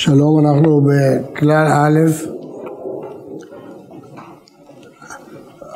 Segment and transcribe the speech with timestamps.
[0.00, 1.98] שלום, אנחנו בכלל א',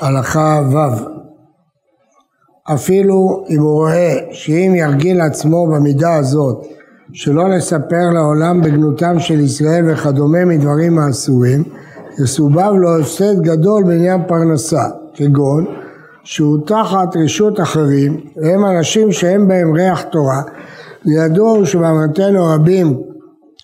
[0.01, 0.77] הלכה ו'
[2.75, 6.67] אפילו אם הוא רואה שאם ירגיל עצמו במידה הזאת
[7.13, 11.65] שלא לספר לעולם בגנותם של ישראל וכדומה מדברים האסורים,
[12.25, 14.85] יסובב לו הפסד גדול בעניין פרנסה,
[15.15, 15.67] כגון
[16.25, 20.43] שהוא תחת רשות אחרים, והם אנשים שאין בהם ריח תורה,
[21.07, 23.12] וידוע שבאמתנו רבים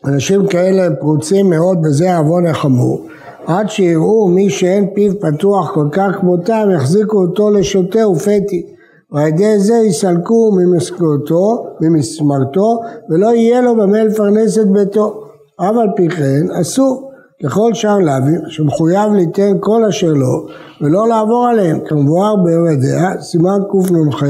[0.04, 3.06] אנשים כאלה הם פרוצים מאוד בזה העוון החמור,
[3.46, 8.66] עד שיראו מי שאין פיו פתוח כל כך כמותם, יחזיקו אותו לשוטה ופתי,
[9.12, 12.80] ועל ידי זה יסלקו ממשכורתו, ממסמרתו,
[13.10, 15.24] ולא יהיה לו במה לפרנס את ביתו.
[15.56, 17.10] אף על פי כן אסור,
[17.44, 20.46] ככל שאר להביא, שמחויב ליתן כל אשר לו,
[20.80, 24.22] ולא לעבור עליהם, כמבואר ביורדיה, סימן קנ"ח,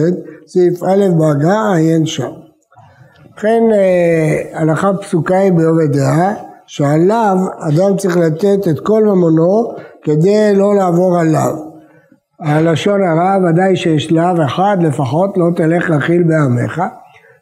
[0.47, 2.48] סעיף א' בהגה, עיין שם.
[3.39, 6.35] לכן אה, הלכה פסוקה היא בעובד דעה,
[6.67, 11.55] שעליו אדם צריך לתת את כל ממונו כדי לא לעבור עליו.
[12.41, 16.83] הלשון הרע ודאי שיש לאו אחד לפחות לא תלך להכיל בעמך.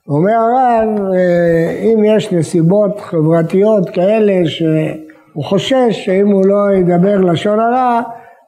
[0.09, 7.61] אומר הרב אה, אם יש נסיבות חברתיות כאלה שהוא חושש שאם הוא לא ידבר לשון
[7.61, 8.01] הרע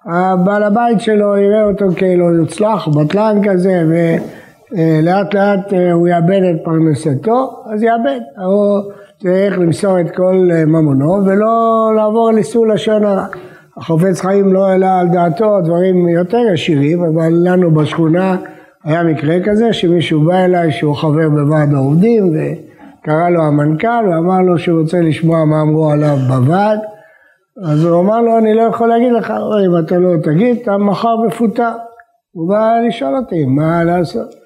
[0.06, 4.16] הבעל הבית שלו יראה אותו כאילו יוצלח, בטלן כזה אה,
[5.02, 8.20] לאט לאט אה, הוא יאבד את פרנסתו, אז יאבד.
[8.46, 13.26] הוא צריך למסור את כל אה, ממונו ולא לעבור לאיסור לשון הרע.
[13.76, 18.36] החופץ חיים לא העלה על דעתו דברים יותר עשירים, אבל לנו בשכונה
[18.84, 24.58] היה מקרה כזה שמישהו בא אליי שהוא חבר בוועד העובדים וקרא לו המנכ"ל ואמר לו
[24.58, 26.78] שהוא רוצה לשמוע מה אמרו עליו בוועד
[27.64, 29.30] אז הוא אמר לו אני לא יכול להגיד לך,
[29.66, 31.72] אם אתה לא תגיד אתה מחר מפוטר.
[32.32, 34.37] הוא בא לשאול אותי מה לעשות.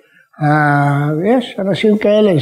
[0.42, 2.32] אה, יש אנשים כאלה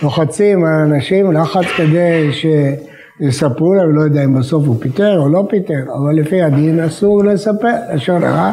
[0.00, 5.46] שלוחצים על אנשים לחץ כדי שיספרו להם, לא יודע אם בסוף הוא פיטר או לא
[5.50, 8.52] פיטר, אבל לפי הדין אסור לספר, לשון הרע,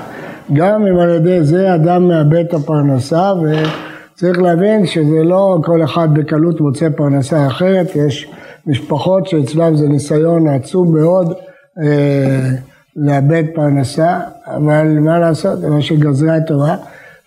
[0.54, 6.14] גם אם על ידי זה אדם מאבד את הפרנסה וצריך להבין שזה לא כל אחד
[6.14, 8.32] בקלות מוצא פרנסה אחרת, יש
[8.68, 11.34] משפחות שאצלם זה ניסיון עצום מאוד
[11.84, 12.50] אה,
[12.96, 16.76] לאבד פרנסה, אבל מה לעשות, זה מה שגזרה התורה.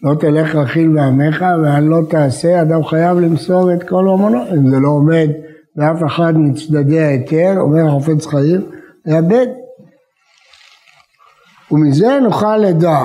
[0.03, 4.77] לא תלך רכיל בעמך ועל לא תעשה, אדם חייב למסור את כל ממונו, אם זה
[4.81, 5.29] לא עומד
[5.77, 8.61] באף אחד מצדדי ההיתר, אומר החופץ חיים,
[9.07, 9.47] לאבד.
[11.71, 12.99] ומזה נוכל לדע,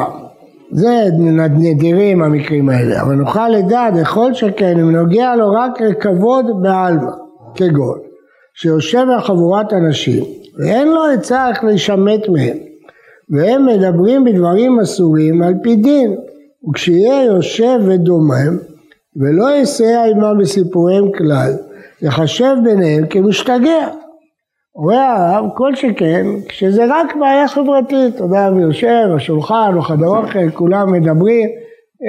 [0.72, 1.06] זה
[1.58, 7.12] נדירים המקרים האלה, אבל נוכל לדע בכל שכן אם נוגע לו רק לכבוד בעלמא,
[7.56, 8.00] כגון,
[8.54, 10.24] שיושב בחבורת אנשים
[10.60, 12.58] ואין לו עצה איך להישמט מהם,
[13.30, 16.16] והם מדברים בדברים אסורים על פי דין,
[16.70, 18.58] וכשיהיה יושב ודומם
[19.16, 21.52] ולא יסייע עמם בסיפוריהם כלל,
[22.02, 23.88] יחשב ביניהם כמשתגע.
[24.76, 31.50] אומר הרב, כל שכן, כשזה רק בעיה חברתית, אדם יושב בשולחן, בחדר אוכל, כולם מדברים,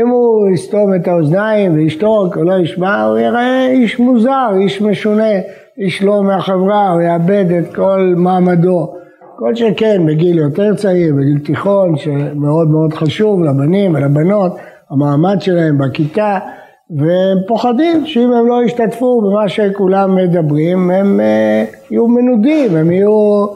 [0.00, 5.32] אם הוא יסתום את האוזניים וישתוק או לא ישמע, הוא יראה איש מוזר, איש משונה,
[5.78, 8.94] איש לא מהחברה, הוא יאבד את כל מעמדו.
[9.38, 14.56] כל שכן בגיל יותר צעיר, בגיל תיכון, שמאוד מאוד חשוב לבנים ולבנות,
[14.90, 16.38] המעמד שלהם בכיתה,
[16.90, 23.46] והם פוחדים שאם הם לא ישתתפו במה שכולם מדברים, הם אה, יהיו מנודים, הם יהיו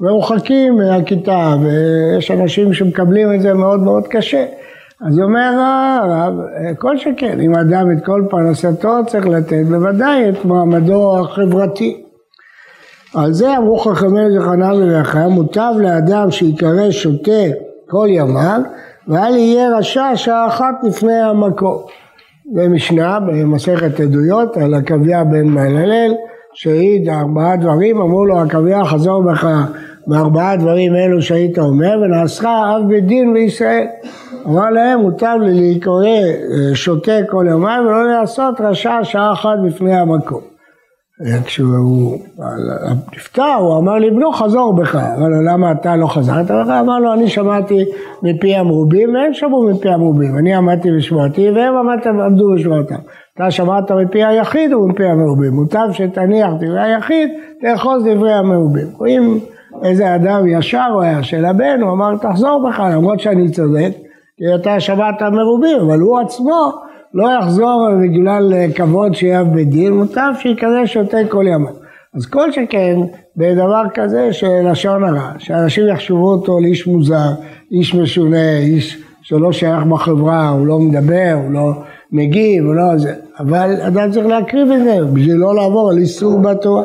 [0.00, 4.44] מרוחקים מהכיתה, ויש אנשים שמקבלים את זה מאוד מאוד קשה.
[5.06, 6.34] אז אומר הרב,
[6.78, 12.07] כל שכן, אם אדם את כל פרנסתו צריך לתת בוודאי את מעמדו החברתי.
[13.14, 17.42] על זה אמרו חכמי זכרונם לברכה, מוטב לאדם שיקרא שוטה
[17.86, 18.60] כל ימיו,
[19.08, 21.82] ואל יהיה רשע שעה אחת לפני המקום.
[22.54, 26.14] במשנה, במסכת עדויות, על עקביה בן מללל,
[26.54, 29.46] שהעיד ארבעה דברים, אמרו לו עקביה חזור בך
[30.06, 33.86] מארבעה דברים אלו שהיית אומר, ונעשך אב בדין בישראל.
[34.46, 39.94] אמר להם, מוטב לי לקרוא אה, שוטה כל ימיו ולא לעשות רשע שעה אחת לפני
[39.94, 40.57] המקום.
[41.44, 42.18] כשהוא
[43.16, 46.68] נפטר, הוא אמר לבנו חזור בך, אמר לו למה אתה לא חזרת בך?
[46.80, 47.84] אמר לו אני שמעתי
[48.22, 51.88] מפי המרובים והם שמעו מפי המרובים, אני עמדתי ושמעתי והם
[52.20, 52.94] עמדו ושמעתם.
[53.34, 57.30] אתה שמעת מפי היחיד ומפי המרובים, מוטב שתניח דברי היחיד,
[57.60, 58.86] תאחוז דברי המרובים.
[59.08, 59.38] אם
[59.82, 63.90] איזה אדם ישר הוא היה של הבן, הוא אמר תחזור בך למרות שאני צודק,
[64.36, 70.86] כי אתה שמעת מרובים, אבל הוא עצמו לא יחזור בגלל כבוד שיהיה בדין, מוטב שיקרא
[70.86, 71.72] שותה כל ימיו.
[72.14, 72.98] אז כל שכן
[73.36, 77.30] בדבר כזה של לשון הרע, שאנשים יחשבו אותו לאיש מוזר,
[77.72, 81.72] איש משונה, איש שלא שייך בחברה, הוא לא מדבר, הוא לא
[82.12, 86.84] מגיב, לא זה, אבל אדם צריך להקריב את זה בשביל לא לעבור על איסור בתורה.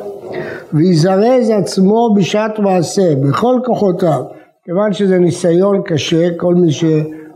[0.74, 4.24] ויזרז עצמו בשעת מעשה, בכל כוחותיו,
[4.66, 6.72] כיוון שזה ניסיון קשה, כל מי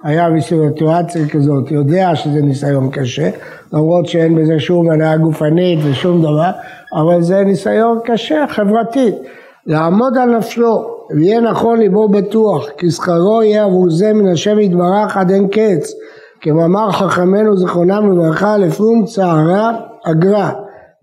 [0.03, 3.29] שהיה בסיטואציה כזאת יודע שזה ניסיון קשה,
[3.73, 6.51] למרות שאין בזה שום הנאה גופנית ושום דבר,
[6.93, 9.15] אבל זה ניסיון קשה חברתית.
[9.65, 15.17] לעמוד על נפשו, ויהיה נכון ליבו בטוח, כי שכרו יהיה עבור זה מן השם יתברך
[15.17, 15.93] עד אין קץ,
[16.41, 19.71] כמאמר חכמינו זכרונם לברכה לפום צערה
[20.03, 20.51] אגרה,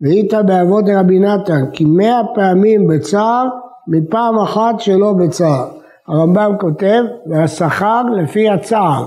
[0.02, 3.44] והיית באבות רבי נתן, כי מאה פעמים בצער
[3.88, 5.83] מפעם אחת שלא בצער.
[6.08, 9.04] הרמב"ם כותב, והשכר לפי הצער.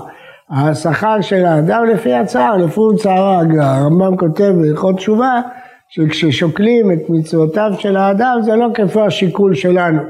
[0.50, 3.76] השכר של האדם לפי הצער, לפום צערה אגרה.
[3.76, 5.40] הרמב"ם כותב בהלכות תשובה
[5.88, 10.02] שכששוקלים את מצוותיו של האדם זה לא כפי השיקול שלנו.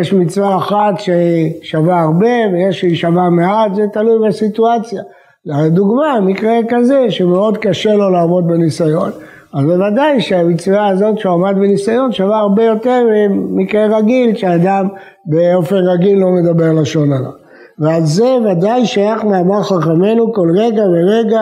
[0.00, 5.02] יש מצווה אחת שהיא שווה הרבה ויש שהיא שווה מעט, זה תלוי בסיטואציה.
[5.46, 9.10] לדוגמה, מקרה כזה שמאוד קשה לו לעמוד בניסיון,
[9.54, 14.88] אז בוודאי שהמצווה הזאת שהוא עמד בניסיון שווה הרבה יותר ממקרה רגיל, שאדם
[15.26, 17.30] באופן רגיל לא מדבר לשון הרע.
[17.78, 21.40] ועל זה ודאי שייך מאמר חכמינו כל רגע ורגע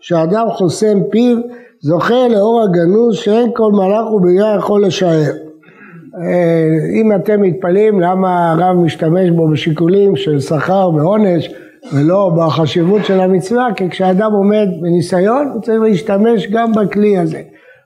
[0.00, 1.38] שאדם חוסם פיו
[1.80, 5.32] זוכה לאור הגנוז שאין כל מלאך ובריאה יכול לשער.
[6.22, 6.68] אה,
[7.00, 11.50] אם אתם מתפלאים למה הרב משתמש בו בשיקולים של שכר ועונש
[11.92, 17.42] ולא בחשיבות של המצווה, כי כשאדם עומד בניסיון הוא צריך להשתמש גם בכלי הזה.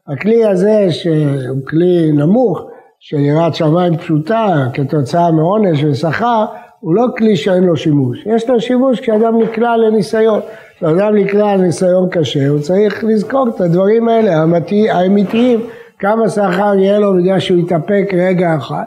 [0.09, 2.67] הכלי הזה שהוא כלי נמוך,
[3.01, 6.45] של יראת שמיים פשוטה כתוצאה מעונש ושכר,
[6.81, 8.27] הוא לא כלי שאין לו שימוש.
[8.27, 10.41] יש לו שימוש כשאדם נקלע לניסיון.
[10.77, 14.45] כשאדם נקלע לניסיון קשה, הוא צריך לזכור את הדברים האלה,
[14.91, 15.61] האמיתיים,
[15.99, 18.85] כמה שכר יהיה לו בגלל שהוא יתאפק רגע אחד,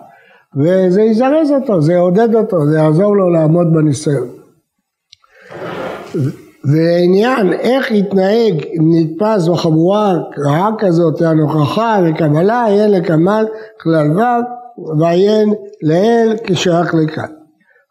[0.55, 4.36] וזה יזרז אותו, זה יעודד אותו, זה יעזור לו לעמוד בניסיון.
[6.63, 10.13] ועניין איך יתנהג אם נתפס בחבורה
[10.45, 13.45] רעה כזאת הנוכחה וקבלה יהיה לקמל
[13.81, 14.57] כלל ו'
[14.99, 17.29] ועיין לאל כשייך לכאן.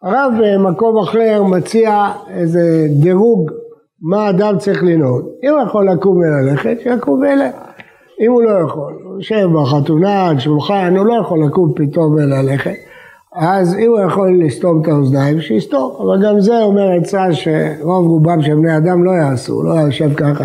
[0.03, 3.51] הרב במקום אחר מציע איזה דירוג
[4.03, 5.27] מה אדם צריך לנהוג.
[5.45, 7.55] אם הוא יכול לקום וללכת, שיקום וילך.
[8.21, 12.75] אם הוא לא יכול, הוא יושב בחתונה, על שולחן, הוא לא יכול לקום פתאום וללכת.
[13.37, 15.93] אז אם הוא יכול לסתום את האוזניים, שיסתום.
[16.01, 20.45] אבל גם זה אומר עצה שרוב רובם של בני אדם לא יעשו, לא יושב ככה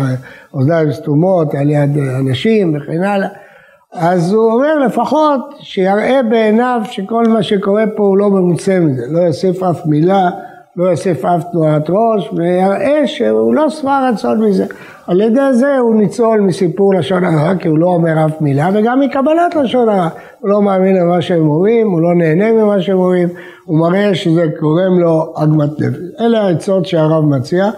[0.54, 3.28] אוזניים סתומות על יד אנשים וכן הלאה.
[3.92, 9.18] אז הוא אומר לפחות שיראה בעיניו שכל מה שקורה פה הוא לא ממוצה מזה, לא
[9.18, 10.30] יוסיף אף מילה,
[10.76, 14.66] לא יוסיף אף תנועת ראש, ויראה שהוא לא שבע רצון מזה.
[15.06, 19.00] על ידי זה הוא ניצול מסיפור לשון הרע, כי הוא לא אומר אף מילה, וגם
[19.00, 20.08] מקבלת לשון הרע.
[20.40, 23.28] הוא לא מאמין למה שהם אומרים, הוא לא נהנה ממה שהם אומרים,
[23.64, 25.98] הוא מראה שזה גורם לו עגמת נפש.
[26.20, 27.70] אלה העצות שהרב מציע.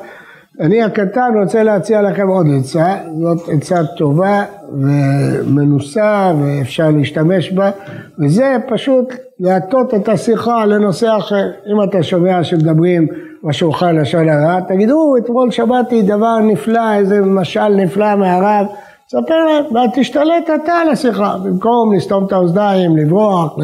[0.61, 7.71] אני הקטן רוצה להציע לכם עוד עצה, זאת עצה טובה ומנוסה ואפשר להשתמש בה,
[8.19, 11.51] וזה פשוט להטות את השיחה לנושא אחר.
[11.67, 13.07] אם אתה שומע שמדברים
[13.45, 18.67] בשולחן לשון הרע, תגידו, אתמול שמעתי דבר נפלא, איזה משל נפלא מהרב,
[19.09, 23.57] ספר להם, ותשתלט אתה על השיחה, במקום לסתום את האוזניים, לברוח,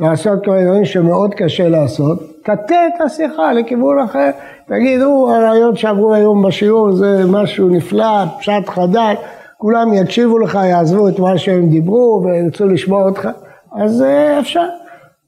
[0.00, 4.30] לעשות כל מיני דברים שמאוד קשה לעשות, תטה את השיחה לכיוון אחר,
[4.66, 9.16] תגידו, הרעיון שעברו היום בשיעור זה משהו נפלא, פשט חדש,
[9.58, 13.28] כולם יקשיבו לך, יעזבו את מה שהם דיברו וירצו לשמוע אותך,
[13.76, 14.66] אז אה, אפשר.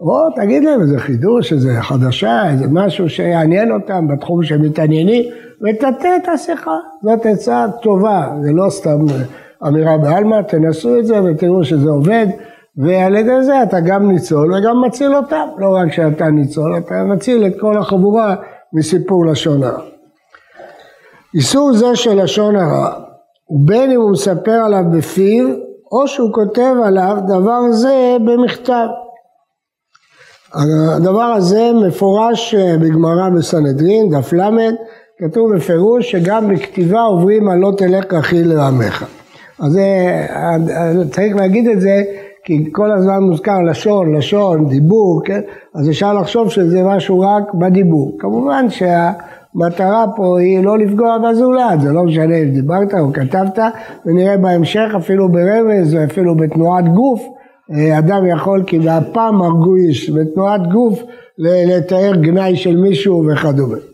[0.01, 5.25] או תגיד להם איזה חידוש, איזה חדשה, איזה משהו שיעניין אותם בתחום שהם מתעניינים,
[5.63, 6.77] ותטה את השיחה.
[7.03, 9.07] זאת עצה טובה, זה לא סתם
[9.67, 12.27] אמירה בעלמא, תנסו את זה ותראו שזה עובד,
[12.77, 15.49] ועל ידי זה אתה גם ניצול וגם מציל אותם.
[15.59, 18.35] לא רק שאתה ניצול, אתה מציל את כל החבורה
[18.73, 19.83] מסיפור לשון הרע.
[21.35, 22.91] איסור זה של לשון הרע,
[23.67, 25.49] בין אם הוא מספר עליו בפיו,
[25.93, 28.87] או שהוא כותב עליו דבר זה במכתב.
[30.97, 34.41] הדבר הזה מפורש אה, בגמרא בסנהדרין, דף ל',
[35.19, 39.05] כתוב בפירוש שגם בכתיבה עוברים על לא תלך רכיל לעמך.
[39.59, 42.03] אז זה, צריך להגיד את זה
[42.45, 45.41] כי כל הזמן מוזכר לשון, לשון, דיבור, כן?
[45.75, 48.17] אז אפשר לחשוב שזה משהו רק בדיבור.
[48.19, 53.59] כמובן שהמטרה פה היא לא לפגוע בזולת, זה לא משנה אם דיברת או כתבת,
[54.07, 57.23] ונראה בהמשך אפילו ברמז ואפילו בתנועת גוף,
[57.73, 61.03] אה, אדם יכול כי באפם הרגו איש, בתנועת גוף
[61.39, 63.94] לתאר גנאי של מישהו וכדומה.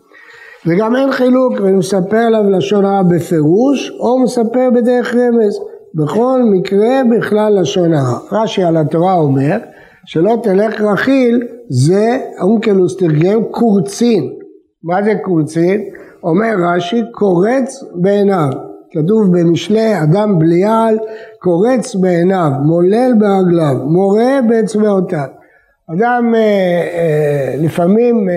[0.66, 5.60] וגם אין חילוק אם מספר עליו לשון הרע בפירוש או מספר בדרך רמז.
[5.94, 8.18] בכל מקרה בכלל לשון הרע.
[8.32, 9.58] רש"י על התורה אומר
[10.06, 14.32] שלא תלך רכיל זה אונקלוס תרגם קורצין.
[14.84, 15.80] מה זה קורצין?
[16.22, 18.50] אומר רש"י קורץ בעיניו.
[18.92, 20.98] כתוב במשלי אדם בליעל
[21.38, 25.39] קורץ בעיניו, מולל ברגליו, מורה באצבעותיו.
[25.94, 28.34] אדם אה, אה, לפעמים, אה,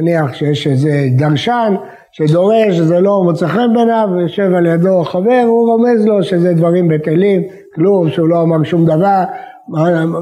[0.00, 1.74] נניח שיש איזה דרשן
[2.12, 6.88] שדורש, שזה לא מוצא חן בעיניו, יושב על ידו חבר, הוא רומז לו שזה דברים
[6.88, 7.42] בטלים,
[7.74, 9.22] כלום, שהוא לא אמר שום דבר,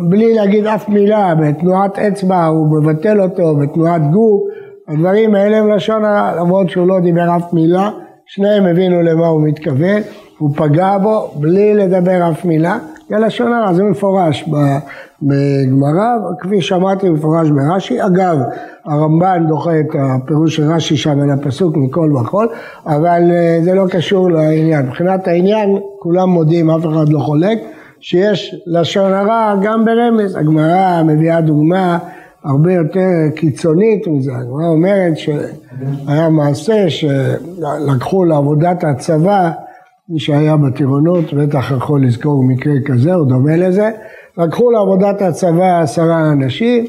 [0.09, 4.43] בלי להגיד אף מילה, בתנועת אצבע הוא מבטל אותו, בתנועת גוף,
[4.89, 7.91] הדברים האלה הם לשון הרע, למרות שהוא לא דיבר אף מילה,
[8.27, 10.03] שניהם הבינו למה הוא מתכוון,
[10.39, 14.45] הוא פגע בו בלי לדבר אף מילה, זה לשון הרע, זה מפורש
[15.23, 18.39] בגמרא, כפי שאמרתי מפורש ברש"י, אגב
[18.85, 22.47] הרמב"ן דוחה את הפירוש של רש"י שם על הפסוק מכל וכל,
[22.87, 27.59] אבל אה, זה לא קשור לעניין, מבחינת העניין כולם מודים, אף אחד לא חולק,
[28.01, 31.99] שיש לשון הרע גם ברמז, הגמרא מביאה דוגמה
[32.45, 39.51] הרבה יותר קיצונית מזה, הגמרא אומרת שהיה מעשה שלקחו לעבודת הצבא,
[40.09, 43.91] מי שהיה בטירונות בטח יכול לזכור מקרה כזה או דומה לזה,
[44.39, 46.85] לקחו לעבודת הצבא עשרה אנשים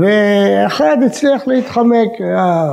[0.00, 2.68] ואחד הצליח להתחמק, היה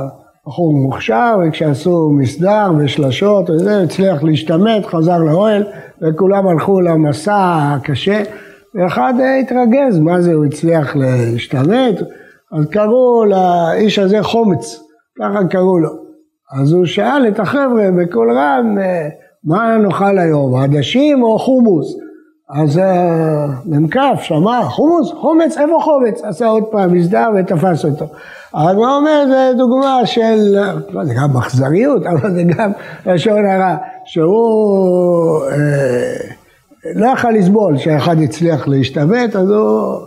[0.46, 5.66] בחור מוכשר וכשעשו מסדר ושלשות וזה, הצליח להשתמט, חזר לאוהל
[6.02, 8.22] וכולם הלכו למסע הקשה
[8.74, 12.00] ואחד התרגז, מה זה, הוא הצליח להשתמט?
[12.52, 14.80] אז קראו לאיש הזה חומץ,
[15.18, 15.90] ככה קראו לו.
[16.60, 18.78] אז הוא שאל את החבר'ה בקול רם,
[19.44, 21.96] מה נאכל היום, עדשים או חומוס?
[22.54, 22.80] אז
[23.66, 26.24] מ"כ שמע, חומוס, חומץ, איפה חומץ?
[26.24, 28.04] עשה עוד פעם מסדר ותפס אותו.
[28.54, 30.56] אז מה אומר, זה דוגמה של,
[30.90, 32.72] לא, זה גם אכזריות, אבל זה גם
[33.06, 36.16] לשון הרע, שהוא אה,
[36.94, 39.98] לא יכול לסבול שאחד הצליח להשתמט, אז הוא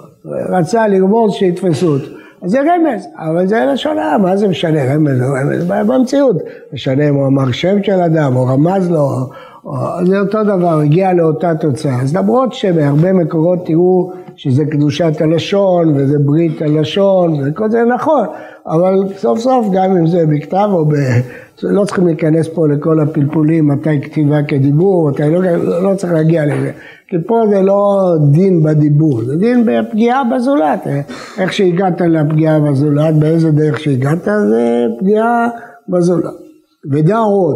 [0.49, 2.22] רצה לרמוז שיתפסו אותו.
[2.43, 6.35] אז זה רמז, אבל זה לשון הרע, מה זה משנה, רמז או רמז במציאות,
[6.73, 9.09] משנה אם הוא אמר שם של אדם או רמז לו,
[9.65, 12.01] או, זה אותו דבר, הגיע לאותה תוצאה.
[12.01, 18.27] אז למרות שבהרבה מקורות תראו שזה קדושת הלשון וזה ברית הלשון וכל זה נכון,
[18.67, 20.93] אבל סוף סוף גם אם זה בכתב או ב...
[21.63, 25.41] לא צריכים להיכנס פה לכל הפלפולים, מתי כתיבה כדיבור, מתי לא,
[25.83, 26.71] לא צריך להגיע לזה.
[27.07, 30.87] כי פה זה לא דין בדיבור, זה דין בפגיעה בזולת.
[31.37, 35.49] איך שהגעת לפגיעה בזולת, באיזה דרך שהגעת, זה פגיעה
[35.89, 36.33] בזולת.
[36.91, 37.55] ודע עוד,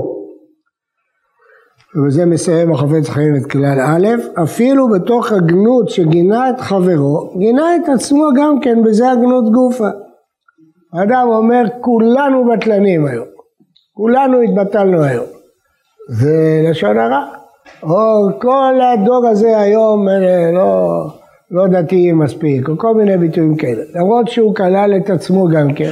[1.95, 4.07] ובזה מסיים החפץ חיים את כלל א',
[4.43, 9.89] אפילו בתוך הגנות שגינה את חברו, גינה את עצמו גם כן בזה הגנות גופה.
[10.93, 13.36] האדם אומר כולנו בטלנים היום,
[13.97, 15.25] כולנו התבטלנו היום.
[16.09, 17.25] זה לשון הרע.
[17.83, 20.07] או כל הדור הזה היום
[20.53, 21.03] לא,
[21.51, 23.83] לא דתיים מספיק, או כל מיני ביטויים כאלה.
[23.95, 25.89] למרות שהוא כלל את עצמו גם כן.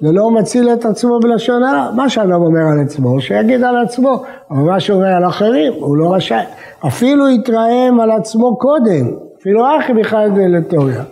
[0.00, 1.90] זה לא מציל את עצמו בלשון הרע.
[1.96, 5.96] מה שאדם אומר על עצמו, שיגיד על עצמו, אבל מה שהוא אומר על אחרים, הוא
[5.96, 6.44] לא רשאי.
[6.86, 9.06] אפילו יתרעם על עצמו קודם,
[9.40, 11.02] אפילו אחי בכלל זה לתיאוריה.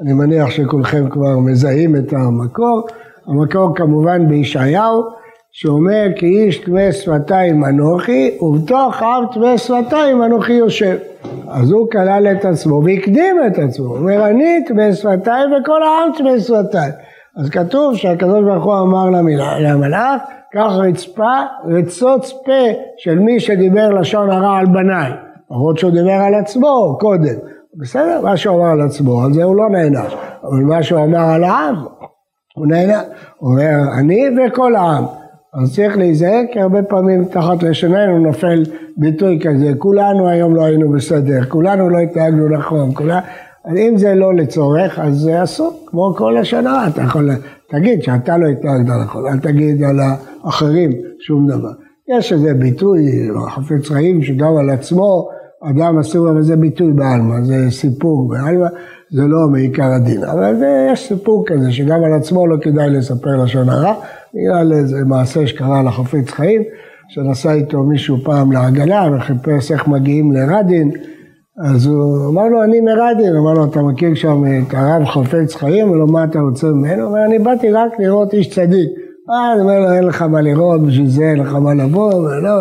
[0.00, 2.86] אני מניח שכולכם כבר מזהים את המקור.
[3.26, 5.20] המקור כמובן בישעיהו,
[5.52, 10.96] שאומר כי איש טמא שפתיים אנוכי, ובתוך עם טמא שפתיים אנוכי יושב.
[11.48, 13.86] אז הוא כלל את עצמו והקדים את עצמו.
[13.86, 16.92] הוא אומר אני טמא שפתיים וכל העם טמא שפתיים.
[17.36, 19.10] אז כתוב שהקדוש ברוך הוא אמר
[19.60, 25.10] למלאך, קח רצפה, רצוץ פה של מי שדיבר לשון הרע על בניי.
[25.50, 27.34] למרות שהוא דיבר על עצמו קודם.
[27.80, 30.14] בסדר, מה שהוא אמר על עצמו, על זה הוא לא נענש.
[30.42, 31.74] אבל מה שהוא אמר על העם,
[32.54, 33.04] הוא נענש.
[33.38, 35.19] הוא אומר, אני וכל העם.
[35.54, 38.62] אז צריך להיזהר, כי הרבה פעמים תחת לשוננו נופל
[38.96, 43.20] ביטוי כזה, כולנו היום לא היינו בסדר, כולנו לא התנהגנו נכון, כולנו...
[43.76, 47.30] אם זה לא לצורך, אז זה אסור, כמו כל השנה, אתה יכול
[47.70, 50.00] תגיד שאתה לא התנהגת נכון, אל תגיד על
[50.44, 50.90] האחרים
[51.20, 51.72] שום דבר.
[52.08, 55.28] יש איזה ביטוי, חפץ חיים, שגם על עצמו
[55.62, 58.66] אדם אסור, אבל זה ביטוי בעלמא, זה סיפור בעלמא,
[59.10, 60.24] זה לא מעיקר הדין.
[60.24, 63.94] אבל זה, יש סיפור כזה, שגם על עצמו לא כדאי לספר לשון הרע,
[64.34, 66.62] בגלל איזה מעשה שקרה לחפץ חיים,
[67.08, 70.90] שנסע איתו מישהו פעם לעגלה וחיפש איך מגיעים לרדין.
[71.64, 75.88] אז הוא אמר לו, אני מרדין, אמר לו, אתה מכיר שם את הרב חפץ חיים?
[75.88, 77.02] הוא אומר, מה אתה רוצה ממנו?
[77.02, 78.90] הוא אומר, אני באתי רק לראות איש צדיק.
[79.30, 82.52] אה, אני אומר לו, אין לך מה לראות, בשביל זה אין לך מה לבוא, ולא,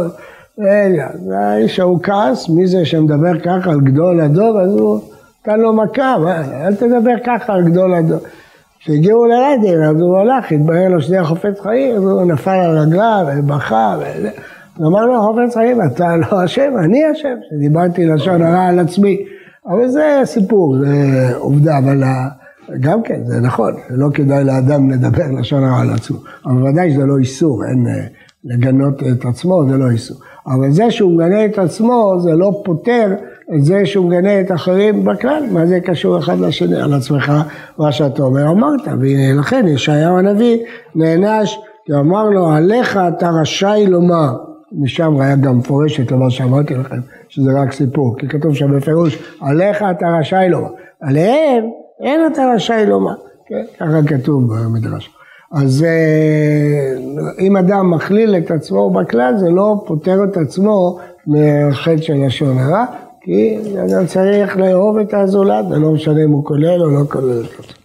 [0.60, 5.00] רגע, האיש ההוא כעס, מי זה שמדבר ככה על גדול הדור, אז הוא
[5.42, 6.16] נתן לו מכה,
[6.68, 8.20] אל תדבר ככה על גדול הדור.
[8.80, 13.26] כשהגיעו לרדין, אז הוא הלך, התברר לו שנייה חפץ חיים, אז הוא נפל על רגליו,
[13.38, 14.30] ובכה, וזה.
[14.82, 19.18] אמר לו חופץ חיים, אתה לא אשם, אני אשם, שדיברתי לשון הרע על עצמי.
[19.68, 22.04] אבל זה סיפור, זה עובדה, אבל
[22.80, 26.18] גם כן, זה נכון, לא כדאי לאדם לדבר לשון הרע על עצמו.
[26.46, 28.06] אבל ודאי שזה לא איסור, אין אה,
[28.44, 30.18] לגנות את עצמו, זה לא איסור.
[30.48, 33.16] אבל זה שהוא מגנה את עצמו זה לא פותר
[33.56, 37.32] את זה שהוא מגנה את אחרים בכלל, מה זה קשור אחד לשני על עצמך,
[37.78, 40.58] מה שאתה אומר אמרת, והנה לכן ישעיהו הנביא
[40.96, 44.36] נענש, כי אמר לו עליך אתה רשאי לומר,
[44.72, 49.84] משם היה גם מפורשת למה שאמרתי לכם, שזה רק סיפור, כי כתוב שם בפירוש עליך
[49.92, 50.70] אתה רשאי לומר,
[51.02, 51.64] עליהם
[52.04, 53.16] אין אתה רשאי לומר,
[53.48, 53.64] כן?
[53.80, 55.10] ככה כתוב במדרש.
[55.52, 57.00] אז אה,
[57.40, 62.86] אם אדם מכליל את עצמו בכלל, זה לא פוטר את עצמו מחטא של לשון הרע,
[63.30, 67.79] כי אדם צריך לאהוב את הזולת, ולא משנה אם הוא כולל או לא כולל אותו.